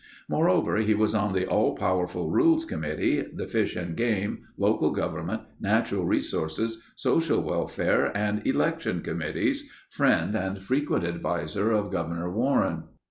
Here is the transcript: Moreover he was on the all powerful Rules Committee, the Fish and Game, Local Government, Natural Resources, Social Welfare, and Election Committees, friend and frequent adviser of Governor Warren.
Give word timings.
Moreover 0.27 0.77
he 0.77 0.95
was 0.95 1.13
on 1.13 1.33
the 1.33 1.45
all 1.45 1.75
powerful 1.75 2.31
Rules 2.31 2.65
Committee, 2.65 3.21
the 3.35 3.45
Fish 3.45 3.75
and 3.75 3.95
Game, 3.95 4.39
Local 4.57 4.89
Government, 4.89 5.43
Natural 5.59 6.03
Resources, 6.05 6.79
Social 6.95 7.43
Welfare, 7.43 8.11
and 8.17 8.43
Election 8.47 9.01
Committees, 9.03 9.69
friend 9.91 10.33
and 10.35 10.59
frequent 10.59 11.03
adviser 11.05 11.71
of 11.71 11.91
Governor 11.91 12.31
Warren. 12.31 12.85